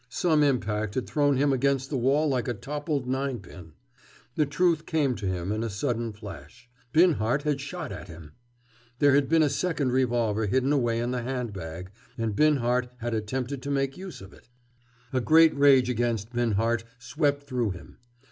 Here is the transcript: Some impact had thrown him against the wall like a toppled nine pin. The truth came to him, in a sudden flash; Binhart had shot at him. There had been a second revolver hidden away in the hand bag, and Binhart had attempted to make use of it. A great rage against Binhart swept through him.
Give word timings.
Some 0.09 0.41
impact 0.41 0.95
had 0.95 1.05
thrown 1.05 1.37
him 1.37 1.53
against 1.53 1.91
the 1.91 1.95
wall 1.95 2.27
like 2.27 2.47
a 2.47 2.55
toppled 2.55 3.05
nine 3.07 3.39
pin. 3.39 3.73
The 4.33 4.47
truth 4.47 4.87
came 4.87 5.13
to 5.17 5.27
him, 5.27 5.51
in 5.51 5.61
a 5.63 5.69
sudden 5.69 6.11
flash; 6.11 6.67
Binhart 6.91 7.43
had 7.43 7.61
shot 7.61 7.91
at 7.91 8.07
him. 8.07 8.31
There 8.97 9.13
had 9.13 9.29
been 9.29 9.43
a 9.43 9.47
second 9.51 9.91
revolver 9.91 10.47
hidden 10.47 10.73
away 10.73 10.97
in 10.97 11.11
the 11.11 11.21
hand 11.21 11.53
bag, 11.53 11.91
and 12.17 12.35
Binhart 12.35 12.89
had 12.97 13.13
attempted 13.13 13.61
to 13.61 13.69
make 13.69 13.95
use 13.95 14.21
of 14.21 14.33
it. 14.33 14.49
A 15.13 15.21
great 15.21 15.55
rage 15.55 15.87
against 15.87 16.33
Binhart 16.33 16.83
swept 16.97 17.43
through 17.43 17.69
him. 17.69 17.99